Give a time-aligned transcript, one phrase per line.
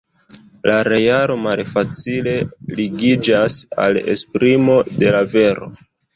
[0.69, 2.33] La realo malfacile
[2.81, 5.71] ligiĝas al esprimo de la vero.